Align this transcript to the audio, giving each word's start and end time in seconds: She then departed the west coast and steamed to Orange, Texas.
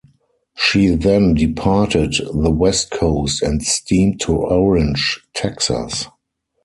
She 0.55 0.87
then 0.95 1.35
departed 1.35 2.15
the 2.33 2.49
west 2.49 2.89
coast 2.89 3.43
and 3.43 3.61
steamed 3.63 4.19
to 4.21 4.35
Orange, 4.35 5.19
Texas. 5.35 6.05